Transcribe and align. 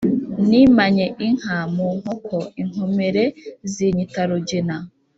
nimanye 0.49 1.05
inka 1.27 1.57
mu 1.75 1.87
nkoko, 1.97 2.37
inkomere 2.61 3.23
zinyita 3.73 4.21
rugina. 4.29 4.75